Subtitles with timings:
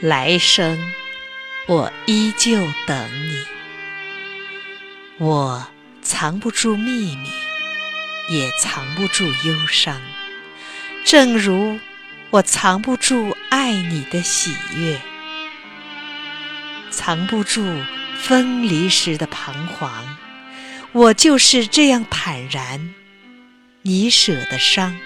[0.00, 0.78] 来生
[1.66, 2.56] 我依旧
[2.86, 3.44] 等你。
[5.18, 5.66] 我
[6.00, 7.28] 藏不住秘密，
[8.30, 10.00] 也藏不住忧伤，
[11.04, 11.78] 正如
[12.30, 14.98] 我藏不住爱你的喜悦，
[16.90, 17.62] 藏不住
[18.16, 20.16] 分离时的彷徨。
[20.92, 22.94] 我就是这样坦然，
[23.82, 24.98] 你舍的伤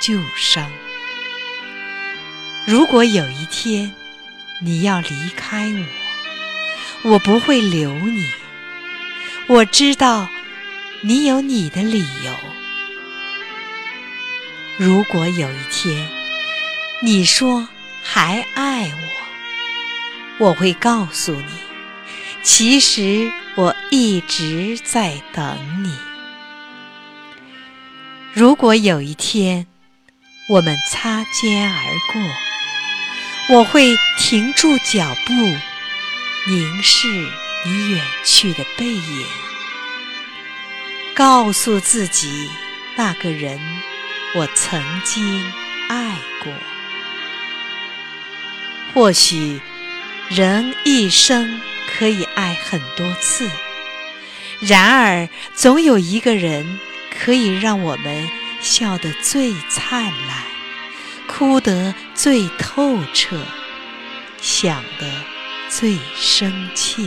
[0.00, 0.72] 就伤。
[2.66, 3.94] 如果有一天
[4.60, 5.68] 你要离开
[7.04, 8.26] 我，我不会留你。
[9.46, 10.28] 我知道
[11.00, 12.32] 你有你的理由。
[14.76, 16.08] 如果有一天
[17.02, 17.68] 你说
[18.02, 18.90] 还爱
[20.38, 21.52] 我，我会告诉你，
[22.42, 25.96] 其实我一直在等你。
[28.32, 29.66] 如果有一天
[30.50, 31.82] 我们擦肩而
[32.12, 32.22] 过，
[33.50, 35.32] 我会停住脚步，
[36.46, 37.08] 凝视。
[37.64, 39.26] 你远去的背影，
[41.12, 42.48] 告诉自己，
[42.96, 43.58] 那个人
[44.36, 45.44] 我曾经
[45.88, 46.52] 爱过。
[48.94, 49.60] 或许
[50.28, 53.50] 人一生可以爱很多次，
[54.60, 56.78] 然而总有一个人
[57.10, 58.28] 可以让我们
[58.60, 60.44] 笑得最灿烂，
[61.38, 63.40] 哭得最透彻，
[64.40, 65.06] 想得
[65.68, 67.04] 最深切。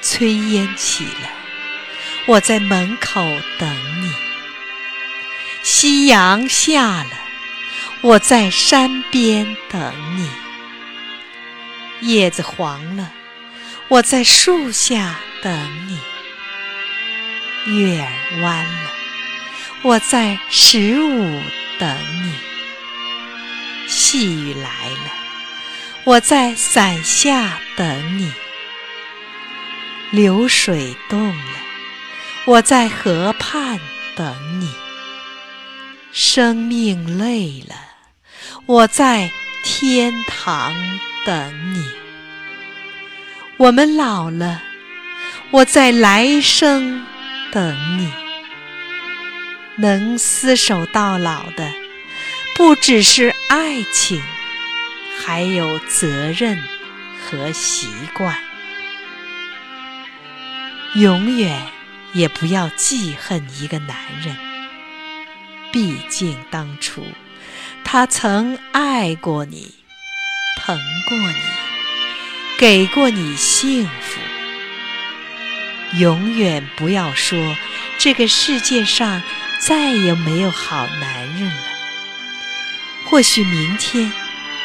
[0.00, 1.28] 炊烟起了，
[2.28, 3.20] 我在门口
[3.58, 3.68] 等
[4.00, 4.08] 你；
[5.62, 7.10] 夕阳下了，
[8.00, 10.26] 我在山边等你；
[12.00, 13.12] 叶子黄了，
[13.88, 15.52] 我在树下等
[15.86, 15.98] 你；
[17.70, 18.90] 月儿弯了，
[19.82, 21.42] 我在十五
[21.78, 21.88] 等
[22.22, 22.30] 你；
[23.86, 25.12] 细雨来了，
[26.04, 28.32] 我在伞下等你。
[30.10, 31.52] 流水动了，
[32.46, 33.78] 我在河畔
[34.14, 34.68] 等你；
[36.12, 37.74] 生命累了，
[38.66, 39.30] 我在
[39.64, 40.72] 天堂
[41.24, 41.80] 等你；
[43.58, 44.62] 我们老了，
[45.50, 47.04] 我在来生
[47.52, 48.25] 等你。
[49.76, 51.72] 能厮守到老的，
[52.54, 54.22] 不只是爱情，
[55.24, 56.62] 还有责任
[57.20, 58.36] 和习惯。
[60.94, 61.66] 永远
[62.14, 64.34] 也不要记恨一个男人，
[65.70, 67.04] 毕竟当初
[67.84, 69.74] 他曾爱过你，
[70.58, 71.34] 疼过你，
[72.58, 74.20] 给过你幸福。
[75.98, 77.56] 永远不要说
[77.98, 79.22] 这个世界上
[79.58, 81.62] 再也没有好男人了。
[83.04, 84.12] 或许明天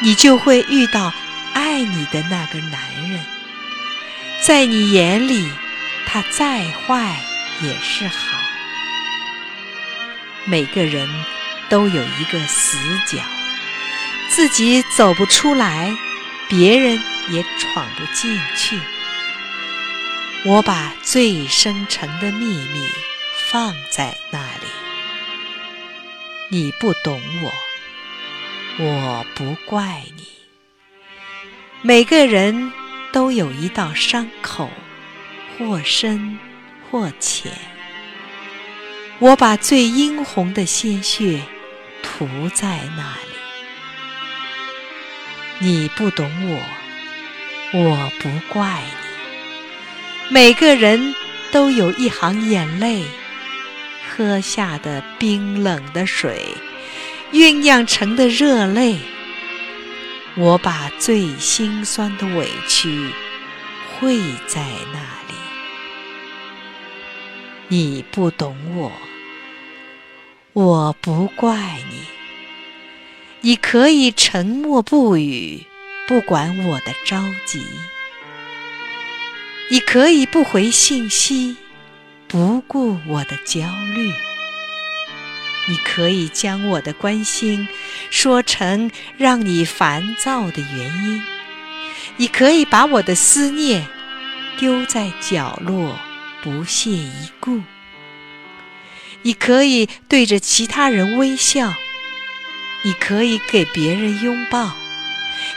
[0.00, 1.12] 你就会遇到
[1.52, 3.24] 爱你的那个男人，
[4.44, 5.50] 在你眼里。
[6.04, 7.18] 他再坏
[7.62, 8.36] 也是好。
[10.44, 11.08] 每个人
[11.70, 12.76] 都有一个死
[13.06, 13.18] 角，
[14.28, 15.96] 自己走不出来，
[16.50, 18.78] 别人也闯不进去。
[20.44, 22.86] 我把最深沉的秘密
[23.50, 24.71] 放在那里。
[26.54, 27.50] 你不懂我，
[28.84, 30.26] 我不怪你。
[31.80, 32.70] 每个人
[33.10, 34.68] 都有一道伤口。
[35.58, 36.38] 或深
[36.90, 37.52] 或浅，
[39.18, 41.40] 我把最殷红的鲜血
[42.02, 43.30] 涂在那里。
[45.58, 46.60] 你不懂我，
[47.78, 50.34] 我不怪你。
[50.34, 51.14] 每个人
[51.50, 53.04] 都有一行眼泪，
[54.14, 56.54] 喝下的冰冷的水，
[57.32, 58.98] 酝酿成的热泪。
[60.36, 63.08] 我把最心酸的委屈
[63.98, 64.62] 汇在
[64.92, 65.34] 那里。
[67.68, 68.92] 你不懂我，
[70.52, 72.02] 我不怪你。
[73.40, 75.64] 你可以沉默不语，
[76.06, 77.16] 不管我的着
[77.46, 77.60] 急；
[79.70, 81.56] 你可以不回信息，
[82.32, 83.60] 不顾我的焦
[83.92, 84.10] 虑；
[85.68, 87.68] 你可以将我的关心
[88.10, 91.20] 说成让你烦躁的原因；
[92.16, 93.86] 你可以把我的思念
[94.58, 95.98] 丢在角落。
[96.42, 97.60] 不屑一顾，
[99.20, 101.74] 你可以对着其他人微笑，
[102.82, 104.72] 你可以给别人拥抱，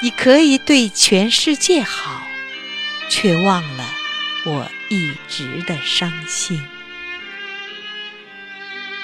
[0.00, 2.22] 你可以对全世界好，
[3.08, 3.94] 却忘了
[4.44, 6.62] 我一直的伤心。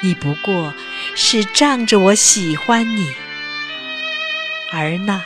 [0.02, 0.74] 你不过
[1.16, 3.10] 是仗着我喜欢你，
[4.70, 5.24] 而那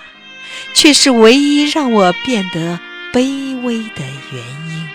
[0.73, 2.79] 却是唯一让我变得
[3.13, 4.89] 卑微的原因。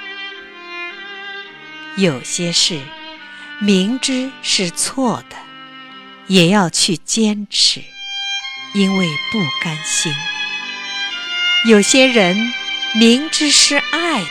[1.97, 2.79] 有些事
[3.59, 5.35] 明知是错的，
[6.27, 7.83] 也要去坚持，
[8.73, 10.13] 因为不甘心；
[11.65, 12.53] 有些人
[12.95, 14.27] 明知是爱的，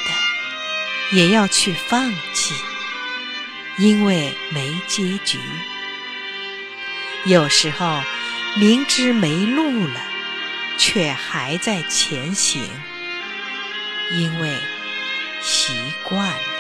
[1.12, 2.54] 也要去放弃，
[3.78, 5.38] 因为没结局。
[7.24, 8.02] 有时候
[8.58, 10.00] 明知没路了，
[10.78, 12.68] 却还在前行，
[14.12, 14.56] 因为
[15.42, 15.72] 习
[16.04, 16.55] 惯了。